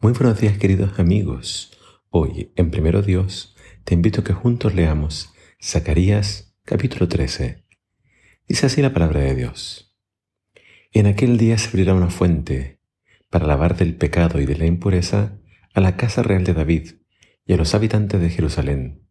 [0.00, 1.76] Muy buenos días queridos amigos.
[2.10, 7.64] Hoy, en Primero Dios, te invito a que juntos leamos Zacarías capítulo 13.
[8.46, 9.98] Dice así la palabra de Dios.
[10.92, 12.80] En aquel día se abrirá una fuente
[13.28, 15.36] para lavar del pecado y de la impureza
[15.74, 16.92] a la casa real de David
[17.44, 19.02] y a los habitantes de Jerusalén.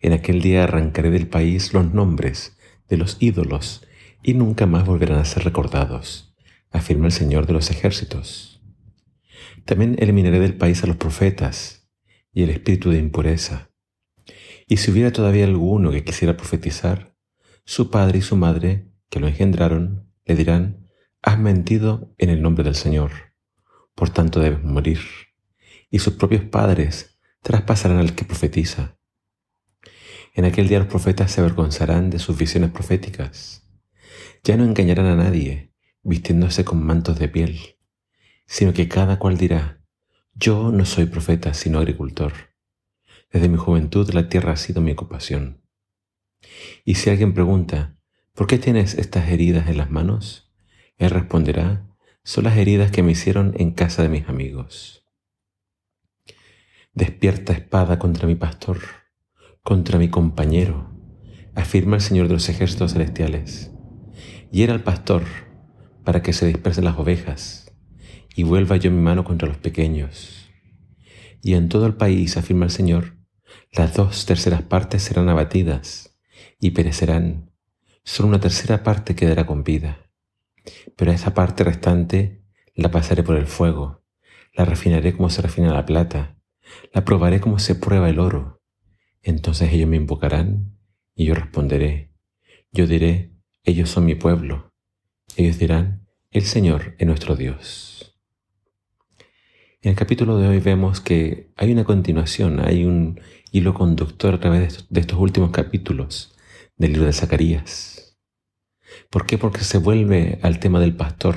[0.00, 2.58] En aquel día arrancaré del país los nombres
[2.90, 3.88] de los ídolos
[4.22, 6.36] y nunca más volverán a ser recordados,
[6.70, 8.55] afirma el Señor de los ejércitos.
[9.64, 11.88] También eliminaré del país a los profetas
[12.32, 13.70] y el espíritu de impureza.
[14.66, 17.14] Y si hubiera todavía alguno que quisiera profetizar,
[17.64, 20.88] su padre y su madre, que lo engendraron, le dirán,
[21.22, 23.10] has mentido en el nombre del Señor,
[23.94, 25.00] por tanto debes morir.
[25.90, 28.98] Y sus propios padres traspasarán al que profetiza.
[30.34, 33.66] En aquel día los profetas se avergonzarán de sus visiones proféticas.
[34.44, 37.75] Ya no engañarán a nadie, vistiéndose con mantos de piel
[38.46, 39.80] sino que cada cual dirá,
[40.34, 42.32] yo no soy profeta, sino agricultor.
[43.32, 45.62] Desde mi juventud la tierra ha sido mi ocupación.
[46.84, 47.98] Y si alguien pregunta,
[48.34, 50.52] ¿por qué tienes estas heridas en las manos?
[50.98, 51.86] Él responderá,
[52.22, 55.04] son las heridas que me hicieron en casa de mis amigos.
[56.92, 58.78] Despierta espada contra mi pastor,
[59.62, 60.92] contra mi compañero,
[61.54, 63.70] afirma el Señor de los ejércitos celestiales.
[64.52, 65.24] Y era el pastor
[66.04, 67.65] para que se dispersen las ovejas
[68.36, 70.50] y vuelva yo mi mano contra los pequeños.
[71.42, 73.16] Y en todo el país, afirma el Señor,
[73.72, 76.18] las dos terceras partes serán abatidas
[76.60, 77.50] y perecerán.
[78.04, 80.10] Solo una tercera parte quedará con vida.
[80.96, 82.42] Pero a esa parte restante
[82.74, 84.04] la pasaré por el fuego,
[84.52, 86.38] la refinaré como se refina la plata,
[86.92, 88.62] la probaré como se prueba el oro.
[89.22, 90.76] Entonces ellos me invocarán
[91.14, 92.12] y yo responderé.
[92.70, 93.32] Yo diré,
[93.64, 94.74] ellos son mi pueblo.
[95.36, 98.15] Ellos dirán, el Señor es nuestro Dios.
[99.86, 103.20] En el capítulo de hoy vemos que hay una continuación, hay un
[103.52, 106.34] hilo conductor a través de estos, últimos capítulos
[106.76, 108.18] del libro de Zacarías.
[109.10, 109.38] ¿Por qué?
[109.38, 111.36] Porque se vuelve al tema del pastor,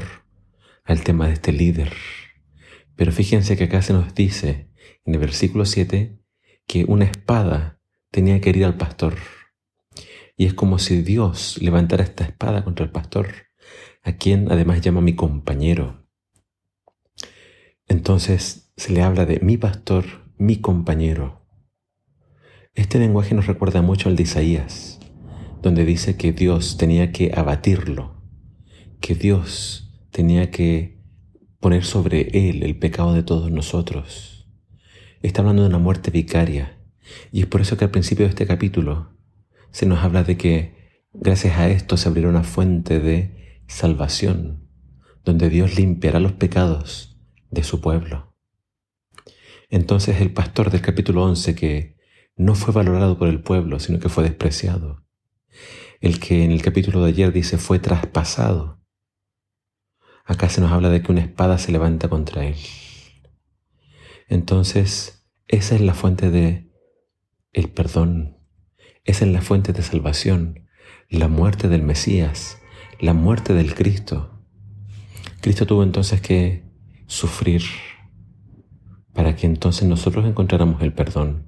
[0.84, 1.94] al tema de este líder.
[2.96, 4.72] Pero fíjense que acá se nos dice
[5.06, 6.18] en el versículo 7
[6.66, 7.80] que una espada
[8.10, 9.14] tenía que herir al pastor.
[10.36, 13.28] Y es como si Dios levantara esta espada contra el pastor,
[14.02, 15.99] a quien además llama mi compañero.
[17.90, 20.06] Entonces se le habla de mi pastor,
[20.38, 21.42] mi compañero.
[22.76, 25.00] Este lenguaje nos recuerda mucho al de Isaías,
[25.64, 28.22] donde dice que Dios tenía que abatirlo,
[29.02, 31.02] que Dios tenía que
[31.60, 34.48] poner sobre él el pecado de todos nosotros.
[35.24, 36.78] Está hablando de una muerte vicaria,
[37.32, 39.18] y es por eso que al principio de este capítulo
[39.72, 44.70] se nos habla de que gracias a esto se abrirá una fuente de salvación,
[45.26, 47.10] donde Dios limpiará los pecados
[47.50, 48.36] de su pueblo.
[49.70, 51.98] Entonces el pastor del capítulo 11 que
[52.36, 55.06] no fue valorado por el pueblo, sino que fue despreciado.
[56.00, 58.80] El que en el capítulo de ayer dice fue traspasado.
[60.26, 62.56] Acá se nos habla de que una espada se levanta contra él.
[64.28, 66.72] Entonces, esa es la fuente de
[67.52, 68.38] el perdón.
[69.04, 70.68] Esa es la fuente de salvación,
[71.10, 72.60] la muerte del Mesías,
[73.00, 74.46] la muerte del Cristo.
[75.42, 76.69] Cristo tuvo entonces que
[77.10, 77.64] sufrir
[79.14, 81.48] para que entonces nosotros encontráramos el perdón.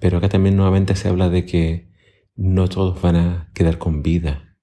[0.00, 1.88] Pero acá también nuevamente se habla de que
[2.34, 4.58] no todos van a quedar con vida.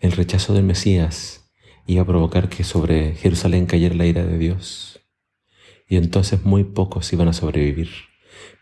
[0.00, 1.52] El rechazo del Mesías
[1.86, 5.00] iba a provocar que sobre Jerusalén cayera la ira de Dios.
[5.88, 7.90] Y entonces muy pocos iban a sobrevivir.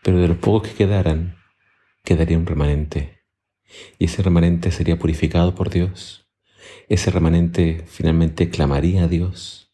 [0.03, 1.37] Pero de los pocos que quedaran,
[2.03, 3.23] quedaría un remanente.
[3.97, 6.29] Y ese remanente sería purificado por Dios.
[6.89, 9.64] Ese remanente finalmente clamaría a Dios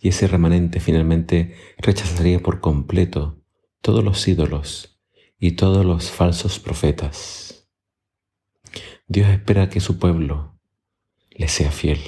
[0.00, 3.42] y ese remanente finalmente rechazaría por completo
[3.80, 5.00] todos los ídolos
[5.38, 7.68] y todos los falsos profetas.
[9.06, 10.58] Dios espera que su pueblo
[11.30, 12.00] le sea fiel.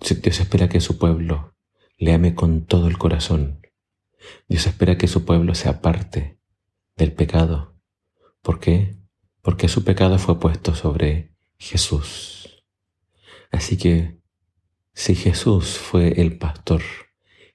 [0.00, 1.54] Dios espera que su pueblo
[1.98, 3.60] le ame con todo el corazón.
[4.48, 6.38] Dios espera que su pueblo se aparte
[6.96, 7.74] del pecado.
[8.42, 8.96] ¿Por qué?
[9.42, 12.64] Porque su pecado fue puesto sobre Jesús.
[13.50, 14.18] Así que
[14.96, 16.80] si Jesús fue el pastor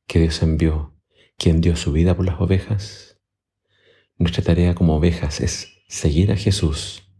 [0.06, 0.96] que Dios envió,
[1.40, 3.20] quien dio su vida por las ovejas,
[4.20, 7.12] nuestra tarea como ovejas es seguir a Jesús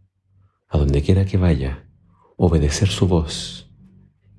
[0.70, 1.90] a donde quiera que vaya,
[2.38, 3.72] obedecer su voz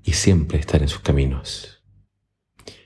[0.05, 1.85] y siempre estar en sus caminos.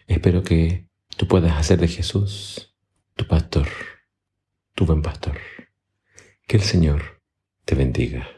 [0.06, 0.88] Espero que
[1.18, 2.74] tú puedas hacer de Jesús
[3.14, 3.68] tu pastor,
[4.74, 5.38] tu buen pastor.
[6.48, 7.22] Que el Señor
[7.66, 8.35] te bendiga.